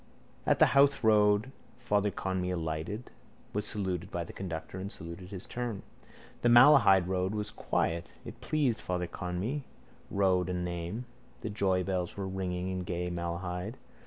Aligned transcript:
At 0.47 0.57
the 0.57 0.65
Howth 0.73 1.03
road 1.03 1.51
stop 1.77 1.85
Father 1.85 2.09
Conmee 2.09 2.49
alighted, 2.53 3.11
was 3.53 3.67
saluted 3.67 4.09
by 4.09 4.23
the 4.23 4.33
conductor 4.33 4.79
and 4.79 4.91
saluted 4.91 5.25
in 5.25 5.27
his 5.27 5.45
turn. 5.45 5.83
The 6.41 6.49
Malahide 6.49 7.07
road 7.07 7.35
was 7.35 7.51
quiet. 7.51 8.09
It 8.25 8.41
pleased 8.41 8.81
Father 8.81 9.05
Conmee, 9.05 9.61
road 10.09 10.49
and 10.49 10.65
name. 10.65 11.05
The 11.41 11.51
joybells 11.51 12.17
were 12.17 12.27
ringing 12.27 12.69
in 12.69 12.79
gay 12.79 13.11
Malahide. 13.11 13.75